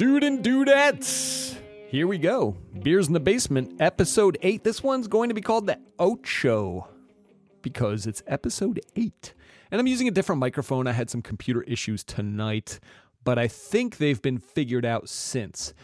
[0.00, 1.58] Dude and dudettes.
[1.88, 2.56] Here we go.
[2.82, 4.64] Beers in the Basement, episode 8.
[4.64, 6.88] This one's going to be called the Ocho
[7.60, 9.34] because it's episode 8.
[9.70, 10.86] And I'm using a different microphone.
[10.86, 12.80] I had some computer issues tonight,
[13.24, 15.74] but I think they've been figured out since.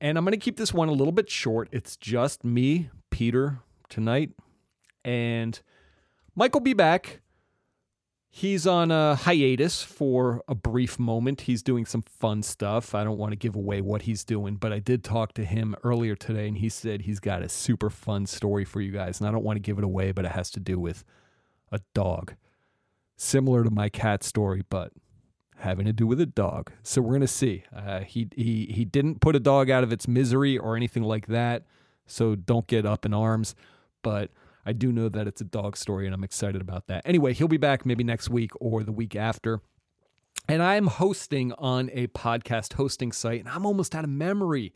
[0.00, 1.68] And I'm going to keep this one a little bit short.
[1.70, 3.58] It's just me, Peter,
[3.90, 4.30] tonight.
[5.04, 5.60] And
[6.34, 7.20] Mike will be back.
[8.38, 11.40] He's on a hiatus for a brief moment.
[11.40, 12.94] He's doing some fun stuff.
[12.94, 15.74] I don't want to give away what he's doing, but I did talk to him
[15.82, 19.20] earlier today and he said he's got a super fun story for you guys.
[19.20, 21.02] And I don't want to give it away, but it has to do with
[21.72, 22.34] a dog.
[23.16, 24.92] Similar to my cat story, but
[25.56, 26.72] having to do with a dog.
[26.82, 27.64] So we're gonna see.
[27.74, 31.28] Uh, he he he didn't put a dog out of its misery or anything like
[31.28, 31.64] that.
[32.06, 33.54] So don't get up in arms.
[34.02, 34.30] But
[34.66, 37.02] I do know that it's a dog story, and I'm excited about that.
[37.04, 39.60] Anyway, he'll be back maybe next week or the week after.
[40.48, 44.74] And I'm hosting on a podcast hosting site, and I'm almost out of memory.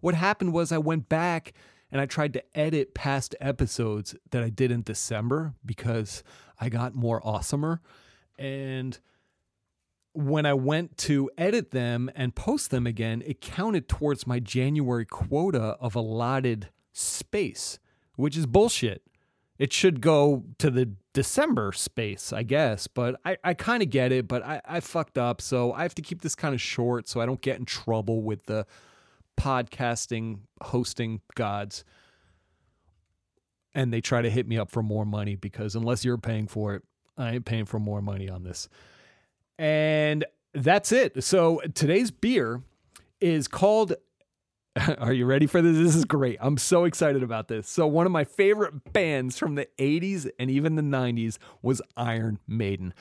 [0.00, 1.52] What happened was I went back
[1.92, 6.22] and I tried to edit past episodes that I did in December because
[6.60, 7.78] I got more awesomer.
[8.38, 8.98] And
[10.12, 15.04] when I went to edit them and post them again, it counted towards my January
[15.04, 17.78] quota of allotted space,
[18.16, 19.02] which is bullshit.
[19.60, 24.10] It should go to the December space, I guess, but I, I kind of get
[24.10, 25.42] it, but I, I fucked up.
[25.42, 28.22] So I have to keep this kind of short so I don't get in trouble
[28.22, 28.66] with the
[29.38, 31.84] podcasting hosting gods.
[33.74, 36.74] And they try to hit me up for more money because unless you're paying for
[36.76, 36.82] it,
[37.18, 38.66] I ain't paying for more money on this.
[39.58, 40.24] And
[40.54, 41.22] that's it.
[41.22, 42.62] So today's beer
[43.20, 43.92] is called.
[44.98, 45.76] Are you ready for this?
[45.76, 46.38] This is great.
[46.40, 47.68] I'm so excited about this.
[47.68, 52.38] So, one of my favorite bands from the 80s and even the 90s was Iron
[52.46, 52.94] Maiden.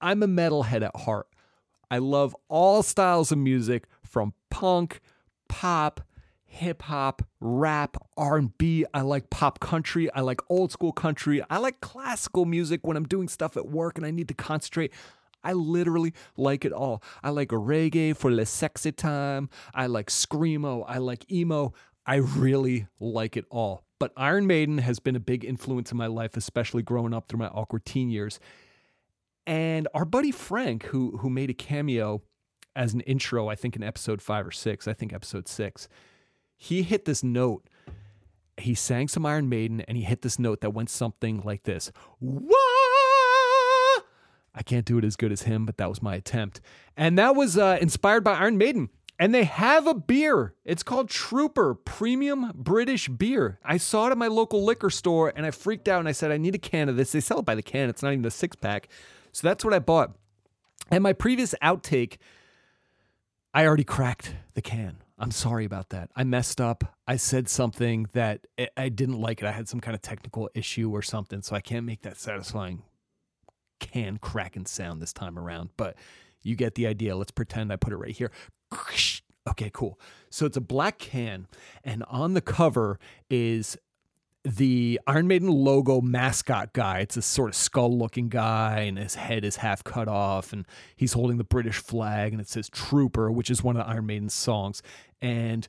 [0.00, 1.26] I'm a metalhead at heart.
[1.90, 5.00] I love all styles of music from punk,
[5.48, 6.00] pop,
[6.44, 8.86] hip hop, rap, R&B.
[8.94, 10.10] I like pop country.
[10.12, 11.42] I like old school country.
[11.50, 14.92] I like classical music when I'm doing stuff at work and I need to concentrate.
[15.46, 17.04] I literally like it all.
[17.22, 19.48] I like reggae for the sexy time.
[19.72, 20.84] I like screamo.
[20.88, 21.72] I like emo.
[22.04, 23.84] I really like it all.
[24.00, 27.38] But Iron Maiden has been a big influence in my life, especially growing up through
[27.38, 28.40] my awkward teen years.
[29.46, 32.22] And our buddy Frank, who who made a cameo
[32.74, 35.86] as an intro, I think in episode five or six, I think episode six,
[36.56, 37.68] he hit this note.
[38.56, 41.92] He sang some Iron Maiden and he hit this note that went something like this.
[42.18, 42.65] What?
[44.56, 46.60] I can't do it as good as him, but that was my attempt.
[46.96, 48.88] And that was uh, inspired by Iron Maiden.
[49.18, 50.54] And they have a beer.
[50.64, 53.58] It's called Trooper Premium British Beer.
[53.64, 56.30] I saw it at my local liquor store and I freaked out and I said,
[56.30, 57.12] I need a can of this.
[57.12, 58.88] They sell it by the can, it's not even a six pack.
[59.32, 60.16] So that's what I bought.
[60.90, 62.16] And my previous outtake,
[63.52, 64.98] I already cracked the can.
[65.18, 66.10] I'm sorry about that.
[66.14, 66.96] I messed up.
[67.08, 68.46] I said something that
[68.76, 69.46] I didn't like it.
[69.46, 72.82] I had some kind of technical issue or something, so I can't make that satisfying
[73.96, 75.96] can cracking sound this time around, but
[76.42, 77.16] you get the idea.
[77.16, 78.30] Let's pretend I put it right here.
[79.48, 79.96] Okay, cool.
[80.28, 81.46] So it's a black can,
[81.84, 82.98] and on the cover
[83.30, 83.78] is
[84.44, 86.98] the Iron Maiden logo mascot guy.
[86.98, 90.66] It's a sort of skull looking guy, and his head is half cut off, and
[90.96, 94.06] he's holding the British flag, and it says Trooper, which is one of the Iron
[94.06, 94.82] Maiden songs.
[95.22, 95.68] And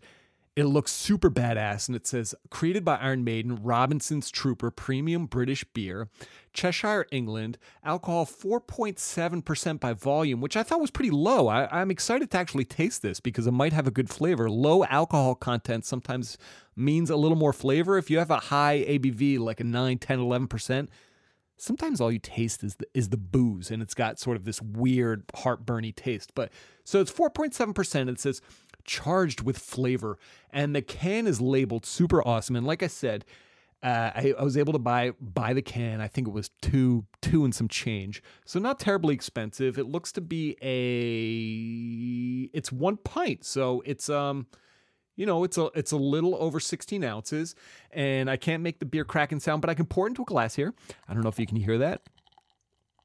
[0.57, 5.63] it looks super badass and it says created by Iron Maiden, Robinson's Trooper Premium British
[5.63, 6.09] Beer,
[6.51, 11.47] Cheshire, England, alcohol 4.7% by volume, which I thought was pretty low.
[11.47, 14.50] I, am excited to actually taste this because it might have a good flavor.
[14.50, 16.40] Low alcohol content sometimes
[16.75, 18.00] means a little more flavor.
[18.00, 20.88] If you have a high ABV, like a 9, 10, 11%,
[21.57, 24.59] sometimes all you taste is the, is the booze and it's got sort of this
[24.59, 26.31] weird heartburny taste.
[26.34, 26.51] But
[26.84, 28.09] so it's 4.7%.
[28.09, 28.41] It says
[28.87, 30.17] charged with flavor,
[30.49, 32.55] and the can is labeled super awesome.
[32.55, 33.25] And like I said,
[33.83, 36.01] uh, I, I, was able to buy buy the can.
[36.01, 39.77] I think it was two two and some change, so not terribly expensive.
[39.77, 44.47] It looks to be a it's one pint, so it's um
[45.16, 47.53] you know it's a it's a little over 16 ounces,
[47.91, 50.25] and I can't make the beer cracking sound, but I can pour it into a
[50.25, 50.73] glass here.
[51.07, 52.01] I don't know if you can hear that.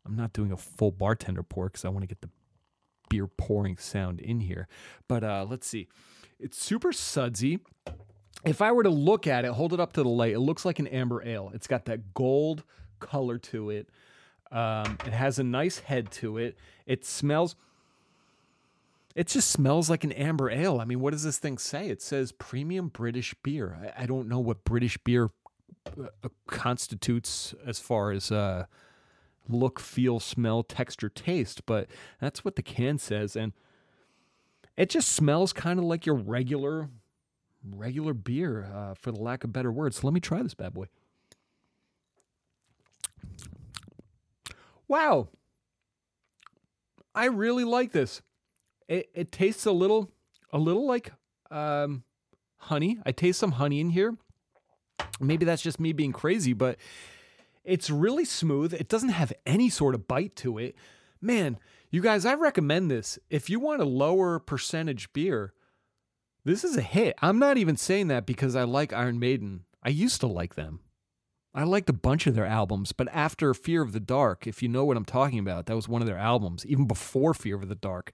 [0.07, 2.31] I'm not doing a full bartender pour because I want to get the
[3.13, 4.67] beer pouring sound in here.
[5.07, 5.87] But uh, let's see.
[6.41, 7.59] It's super sudsy.
[8.45, 10.65] If I were to look at it, hold it up to the light, it looks
[10.65, 11.51] like an amber ale.
[11.55, 12.65] It's got that gold
[13.01, 13.91] color to it.
[14.51, 16.59] Um, it has a nice head to it.
[16.87, 17.55] It smells.
[19.15, 20.81] It just smells like an amber ale.
[20.81, 21.89] I mean, what does this thing say?
[21.89, 23.93] It says premium British beer.
[23.99, 25.31] I, I don't know what British beer
[25.87, 28.65] uh, constitutes as far as uh,
[29.49, 31.89] look, feel, smell, texture, taste, but
[32.21, 33.37] that's what the can says.
[33.37, 33.53] And
[34.77, 36.89] it just smells kind of like your regular
[37.65, 40.01] regular beer, uh, for the lack of better words.
[40.01, 40.87] So let me try this bad boy.
[44.89, 45.29] Wow.
[47.15, 48.23] I really like this.
[48.89, 50.11] It, it tastes a little
[50.53, 51.13] a little like
[51.51, 52.05] um,
[52.57, 52.99] honey.
[53.07, 54.17] I taste some honey in here.
[55.21, 56.79] Maybe that's just me being crazy, but
[57.65, 58.75] it's really smooth.
[58.75, 60.75] It doesn't have any sort of bite to it.
[61.21, 61.59] Man,
[61.91, 63.19] you guys, I recommend this.
[63.31, 65.53] If you want a lower percentage beer,
[66.45, 67.15] this is a hit.
[67.23, 69.65] I'm not even saying that because I like Iron Maiden.
[69.83, 70.81] I used to like them.
[71.55, 74.69] I liked a bunch of their albums, but after Fear of the Dark, if you
[74.69, 77.69] know what I'm talking about, that was one of their albums, even before Fear of
[77.69, 78.13] the Dark.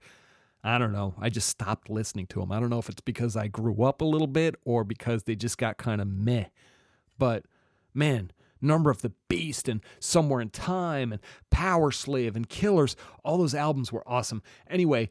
[0.61, 1.15] I don't know.
[1.17, 2.51] I just stopped listening to them.
[2.51, 5.35] I don't know if it's because I grew up a little bit or because they
[5.35, 6.45] just got kind of meh.
[7.17, 7.45] But
[7.93, 8.31] man,
[8.61, 11.21] Number of the Beast and Somewhere in Time and
[11.51, 14.41] Powerslave and Killers, all those albums were awesome.
[14.69, 15.09] Anyway,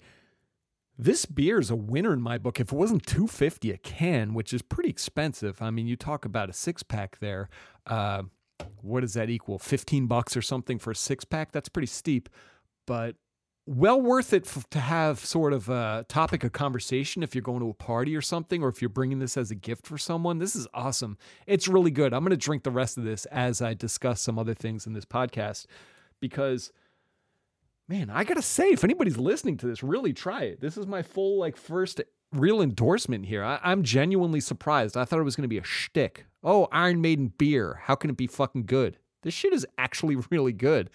[0.98, 2.58] this beer is a winner in my book.
[2.58, 5.62] If it wasn't 250 a can, which is pretty expensive.
[5.62, 7.48] I mean, you talk about a six pack there.
[7.86, 8.24] Uh,
[8.82, 9.58] what does that equal?
[9.58, 11.52] 15 bucks or something for a six pack?
[11.52, 12.28] That's pretty steep.
[12.86, 13.14] But
[13.68, 17.60] well worth it f- to have sort of a topic of conversation if you're going
[17.60, 20.38] to a party or something, or if you're bringing this as a gift for someone.
[20.38, 21.18] This is awesome.
[21.46, 22.14] It's really good.
[22.14, 24.94] I'm going to drink the rest of this as I discuss some other things in
[24.94, 25.66] this podcast
[26.18, 26.72] because,
[27.88, 30.60] man, I got to say, if anybody's listening to this, really try it.
[30.62, 32.00] This is my full, like, first
[32.32, 33.44] real endorsement here.
[33.44, 34.96] I- I'm genuinely surprised.
[34.96, 36.24] I thought it was going to be a shtick.
[36.42, 37.80] Oh, Iron Maiden beer.
[37.84, 38.96] How can it be fucking good?
[39.24, 40.88] This shit is actually really good.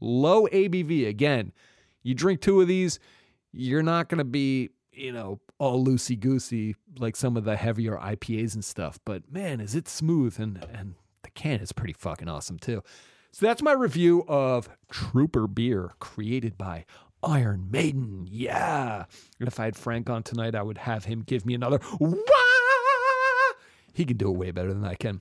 [0.00, 1.52] Low ABV again
[2.04, 3.00] you drink two of these,
[3.52, 7.96] you're not going to be, you know, all loosey goosey like some of the heavier
[7.96, 9.00] IPAs and stuff.
[9.04, 12.84] But man, is it smooth and and the can is pretty fucking awesome too.
[13.32, 16.84] So that's my review of Trooper Beer, created by
[17.20, 18.28] Iron Maiden.
[18.30, 19.06] Yeah.
[19.40, 21.80] And if I had Frank on tonight, I would have him give me another.
[21.98, 22.14] Wah!
[23.92, 25.20] He can do it way better than I can.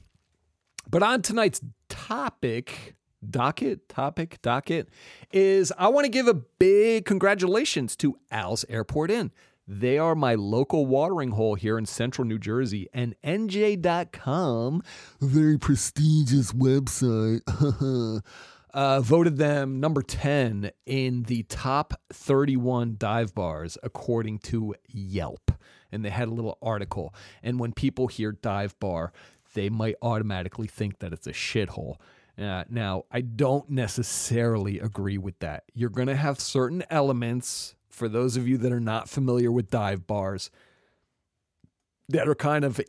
[0.87, 2.95] But on tonight's topic,
[3.29, 4.89] docket, topic, docket,
[5.31, 9.31] is I want to give a big congratulations to Al's Airport Inn.
[9.67, 14.83] They are my local watering hole here in central New Jersey, and NJ.com,
[15.21, 17.41] very prestigious website,
[18.73, 25.51] uh, voted them number 10 in the top 31 dive bars according to Yelp.
[25.93, 27.13] And they had a little article.
[27.41, 29.13] And when people hear dive bar,
[29.53, 31.97] they might automatically think that it's a shithole.
[32.39, 35.65] Uh, now, I don't necessarily agree with that.
[35.73, 39.69] You're going to have certain elements, for those of you that are not familiar with
[39.69, 40.49] dive bars,
[42.09, 42.81] that are kind of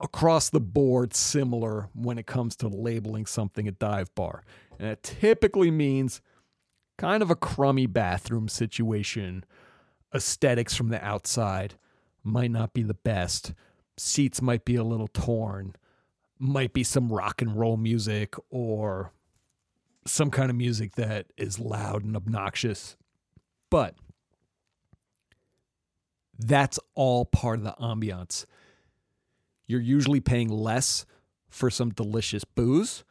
[0.00, 4.44] across the board similar when it comes to labeling something a dive bar.
[4.78, 6.20] And it typically means
[6.96, 9.44] kind of a crummy bathroom situation.
[10.12, 11.74] Aesthetics from the outside
[12.24, 13.54] might not be the best.
[13.96, 15.74] Seats might be a little torn
[16.38, 19.12] might be some rock and roll music or
[20.06, 22.96] some kind of music that is loud and obnoxious.
[23.70, 23.94] But
[26.38, 28.46] that's all part of the ambiance.
[29.66, 31.04] You're usually paying less
[31.50, 33.04] for some delicious booze.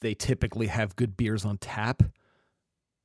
[0.00, 2.02] They typically have good beers on tap.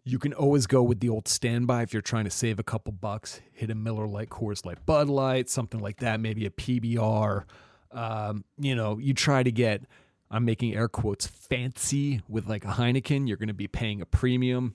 [0.03, 2.91] You can always go with the old standby if you're trying to save a couple
[2.91, 3.41] bucks.
[3.53, 6.19] Hit a Miller Lite, Coors Light, Bud Light, something like that.
[6.19, 7.45] Maybe a PBR
[7.93, 9.83] um, you know, you try to get,
[10.31, 14.05] I'm making air quotes, fancy with like a Heineken, you're going to be paying a
[14.05, 14.73] premium.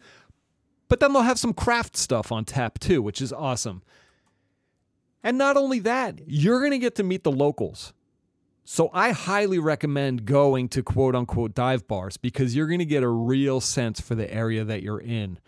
[0.88, 3.82] But then they'll have some craft stuff on tap too, which is awesome.
[5.22, 7.92] And not only that, you're going to get to meet the locals.
[8.64, 13.02] So I highly recommend going to quote unquote dive bars because you're going to get
[13.02, 15.38] a real sense for the area that you're in.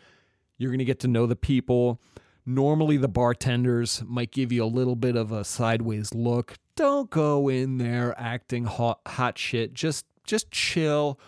[0.56, 2.00] You're going to get to know the people.
[2.46, 6.56] Normally, the bartenders might give you a little bit of a sideways look.
[6.80, 9.74] Don't go in there acting hot, hot shit.
[9.74, 11.20] Just just chill.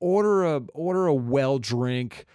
[0.00, 2.26] Order a order a well drink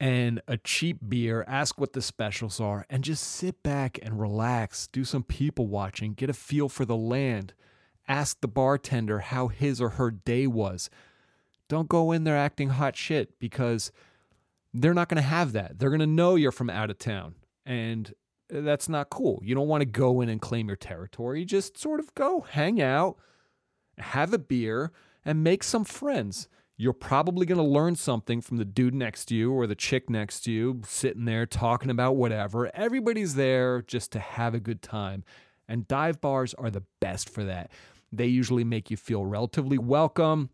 [0.00, 1.44] and a cheap beer.
[1.46, 4.86] Ask what the specials are, and just sit back and relax.
[4.86, 6.14] Do some people watching.
[6.14, 7.52] Get a feel for the land.
[8.08, 10.88] Ask the bartender how his or her day was.
[11.68, 13.92] Don't go in there acting hot shit because
[14.72, 15.78] they're not going to have that.
[15.78, 17.34] They're going to know you're from out of town.
[17.66, 18.14] And
[18.48, 19.40] that's not cool.
[19.44, 21.44] You don't want to go in and claim your territory.
[21.44, 23.16] Just sort of go hang out,
[23.98, 24.92] have a beer,
[25.24, 26.48] and make some friends.
[26.76, 30.08] You're probably going to learn something from the dude next to you or the chick
[30.08, 32.70] next to you, sitting there talking about whatever.
[32.74, 35.24] Everybody's there just to have a good time.
[35.68, 37.72] And dive bars are the best for that.
[38.12, 40.50] They usually make you feel relatively welcome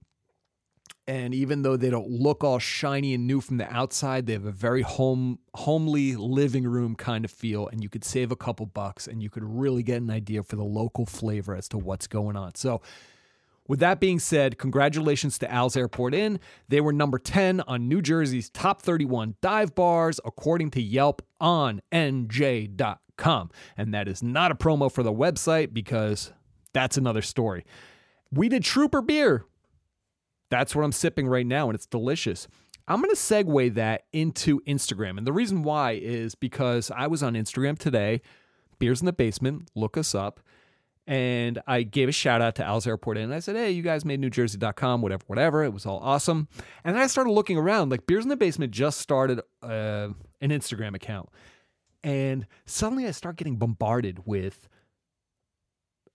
[1.06, 4.46] And even though they don't look all shiny and new from the outside, they have
[4.46, 8.64] a very home homely living room kind of feel and you could save a couple
[8.64, 12.06] bucks and you could really get an idea for the local flavor as to what's
[12.06, 12.54] going on.
[12.54, 12.80] So
[13.66, 16.38] with that being said, congratulations to Al's Airport Inn.
[16.68, 21.80] They were number 10 on New Jersey's top 31 dive bars, according to Yelp on
[21.92, 23.50] NJ.com.
[23.76, 26.32] And that is not a promo for the website because
[26.72, 27.64] that's another story.
[28.30, 29.44] We did Trooper Beer.
[30.54, 32.46] That's what I'm sipping right now, and it's delicious.
[32.86, 35.18] I'm going to segue that into Instagram.
[35.18, 38.22] And the reason why is because I was on Instagram today,
[38.78, 40.38] Beers in the Basement, look us up
[41.08, 43.24] and I gave a shout out to Al's Airport Inn.
[43.24, 45.64] And I said, hey, you guys made NewJersey.com, whatever, whatever.
[45.64, 46.46] It was all awesome.
[46.84, 47.90] And then I started looking around.
[47.90, 51.30] Like Beers in the Basement just started uh, an Instagram account.
[52.04, 54.68] And suddenly I start getting bombarded with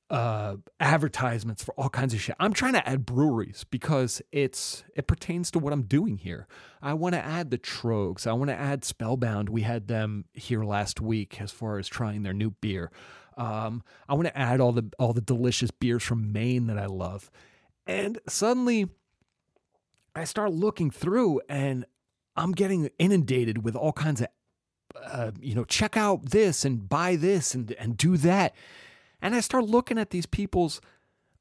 [0.09, 2.35] uh, advertisements for all kinds of shit.
[2.39, 6.47] I'm trying to add breweries because it's it pertains to what I'm doing here.
[6.81, 8.25] I want to add the Trogs.
[8.25, 9.49] I want to add Spellbound.
[9.49, 12.91] We had them here last week as far as trying their new beer.
[13.37, 16.87] Um, I want to add all the all the delicious beers from Maine that I
[16.87, 17.29] love.
[17.85, 18.89] And suddenly
[20.15, 21.85] I start looking through and
[22.35, 24.27] I'm getting inundated with all kinds of
[25.03, 28.55] uh, you know, check out this and buy this and and do that.
[29.21, 30.81] And I start looking at these people's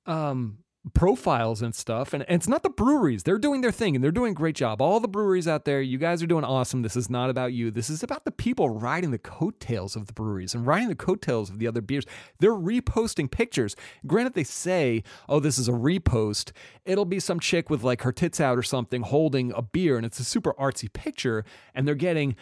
[0.07, 0.59] um
[0.95, 2.13] profiles and stuff.
[2.13, 3.23] And, and, it's not the breweries.
[3.23, 4.81] They're doing their thing and they're doing a great job.
[4.81, 6.83] All the breweries out there, you guys are doing awesome.
[6.83, 7.71] This is not about you.
[7.71, 11.51] This is about the people riding the coattails of the breweries and riding the coattails
[11.51, 12.05] of the other beers.
[12.39, 13.77] They're reposting pictures.
[14.07, 16.53] Granted, they say, oh, this is a repost.
[16.85, 20.07] It'll be some chick with like her tits out or something holding a beer and
[20.07, 21.45] it's a super artsy picture
[21.75, 22.37] and they're getting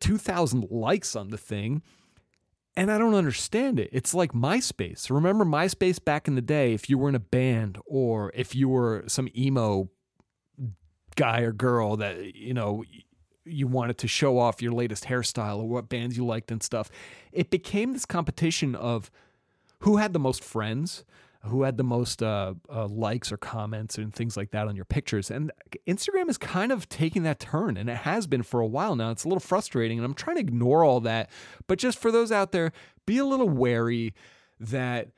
[0.00, 1.82] 2,000 likes on the thing
[2.76, 3.90] and I don't understand it.
[3.92, 5.10] It's like MySpace.
[5.10, 6.72] Remember MySpace back in the day?
[6.72, 9.90] If you were in a band or if you were some emo
[11.14, 12.84] guy or girl that, you know,
[13.44, 16.90] you wanted to show off your latest hairstyle or what bands you liked and stuff,
[17.32, 19.10] it became this competition of
[19.80, 21.04] who had the most friends
[21.46, 24.84] who had the most uh, uh, likes or comments and things like that on your
[24.84, 25.30] pictures.
[25.30, 25.50] And
[25.88, 29.10] Instagram is kind of taking that turn, and it has been for a while now.
[29.10, 31.30] It's a little frustrating, and I'm trying to ignore all that.
[31.66, 32.72] But just for those out there,
[33.06, 34.14] be a little wary
[34.60, 35.08] that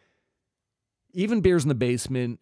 [1.12, 2.40] even beers in the basement.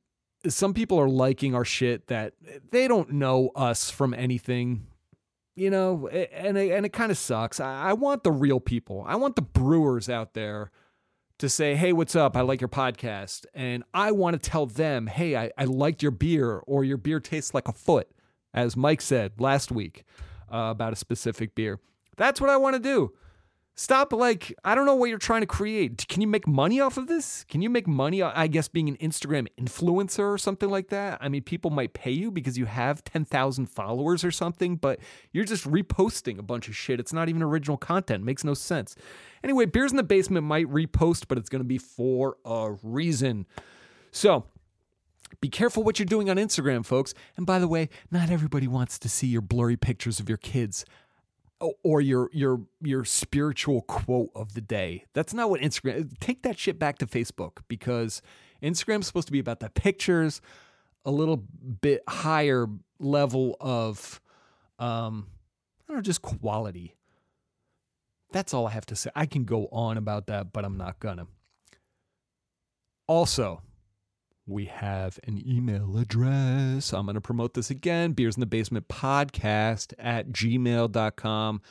[0.49, 2.35] Some people are liking our shit that
[2.71, 4.87] they don't know us from anything
[5.55, 7.61] you know, and it, and it kind of sucks.
[7.61, 9.05] I, want the real people.
[9.07, 10.71] I want the brewers out there
[11.43, 12.37] to say, hey, what's up?
[12.37, 13.47] I like your podcast.
[13.53, 17.19] And I want to tell them, hey, I, I liked your beer, or your beer
[17.19, 18.09] tastes like a foot,
[18.55, 20.05] as Mike said last week
[20.53, 21.81] uh, about a specific beer.
[22.17, 23.13] That's what I want to do.
[23.75, 26.07] Stop, like, I don't know what you're trying to create.
[26.07, 27.45] Can you make money off of this?
[27.49, 31.17] Can you make money, uh, I guess, being an Instagram influencer or something like that?
[31.23, 34.99] I mean, people might pay you because you have 10,000 followers or something, but
[35.33, 37.01] you're just reposting a bunch of shit.
[37.01, 38.23] It's not even original content.
[38.23, 38.95] It makes no sense.
[39.43, 43.47] Anyway, Beers in the Basement might repost, but it's going to be for a reason.
[44.11, 44.45] So,
[45.41, 47.15] be careful what you're doing on Instagram, folks.
[47.39, 50.85] And by the way, not everybody wants to see your blurry pictures of your kids
[51.83, 55.05] or your your your spiritual quote of the day.
[55.13, 56.19] That's not what Instagram.
[56.19, 58.23] Take that shit back to Facebook because
[58.63, 60.41] Instagram's supposed to be about the pictures,
[61.05, 61.37] a little
[61.81, 62.67] bit higher
[62.99, 64.21] level of
[64.79, 65.29] um
[65.83, 66.97] I don't know, just quality.
[68.33, 69.11] That's all I have to say.
[69.15, 71.27] I can go on about that, but I'm not gonna.
[73.07, 73.63] Also,
[74.47, 76.93] we have an email address.
[76.93, 81.63] I'm going to promote this again Beers in the Basement podcast at gmail.com.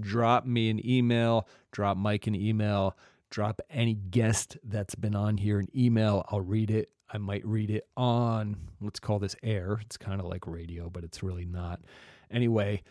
[0.00, 2.96] Drop me an email, drop Mike an email,
[3.30, 6.24] drop any guest that's been on here an email.
[6.28, 6.90] I'll read it.
[7.12, 9.78] I might read it on, let's call this air.
[9.82, 11.80] It's kind of like radio, but it's really not.
[12.30, 12.82] Anyway,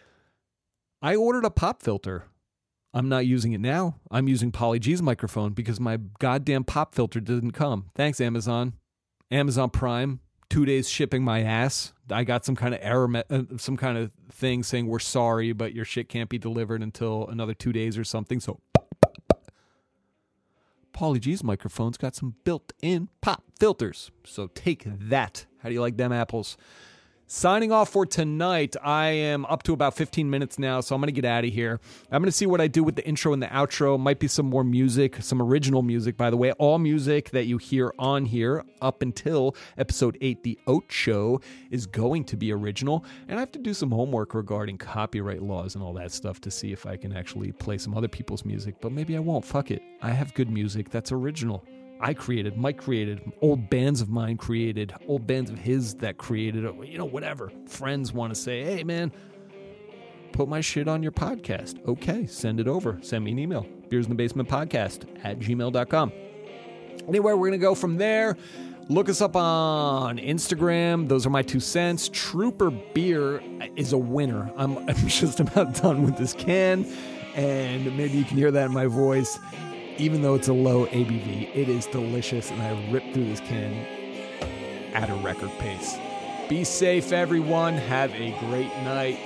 [1.02, 2.26] I ordered a pop filter.
[2.94, 3.96] I'm not using it now.
[4.12, 7.90] I'm using Polly G's microphone because my goddamn pop filter didn't come.
[7.96, 8.74] Thanks, Amazon.
[9.34, 11.92] Amazon Prime, two days shipping my ass.
[12.10, 15.74] I got some kind of error, uh, some kind of thing saying we're sorry, but
[15.74, 18.40] your shit can't be delivered until another two days or something.
[18.40, 18.60] So,
[20.94, 24.12] Pauly G's microphone's got some built-in pop filters.
[24.24, 25.48] So take that.
[25.60, 26.56] How do you like them apples?
[27.36, 28.76] Signing off for tonight.
[28.84, 31.52] I am up to about 15 minutes now, so I'm going to get out of
[31.52, 31.80] here.
[32.12, 34.00] I'm going to see what I do with the intro and the outro.
[34.00, 36.52] Might be some more music, some original music, by the way.
[36.52, 41.40] All music that you hear on here up until episode 8, The Ocho,
[41.72, 43.04] is going to be original.
[43.28, 46.52] And I have to do some homework regarding copyright laws and all that stuff to
[46.52, 48.76] see if I can actually play some other people's music.
[48.80, 49.44] But maybe I won't.
[49.44, 49.82] Fuck it.
[50.04, 51.66] I have good music that's original.
[52.04, 56.66] I created, Mike created, old bands of mine created, old bands of his that created,
[56.84, 57.50] you know, whatever.
[57.66, 59.10] Friends want to say, hey, man,
[60.34, 61.80] put my shit on your podcast.
[61.88, 63.00] Okay, send it over.
[63.02, 63.66] Send me an email.
[63.88, 66.12] Beers in the Basement Podcast at gmail.com.
[67.08, 68.36] Anyway, we're going to go from there.
[68.90, 71.08] Look us up on Instagram.
[71.08, 72.10] Those are my two cents.
[72.12, 73.42] Trooper Beer
[73.78, 74.52] is a winner.
[74.58, 76.86] I'm, I'm just about done with this can,
[77.34, 79.40] and maybe you can hear that in my voice
[79.98, 83.74] even though it's a low ABV, it is delicious, and I ripped through this can
[84.94, 85.98] at a record pace.
[86.50, 87.74] Be safe, everyone.
[87.76, 89.20] Have a great night.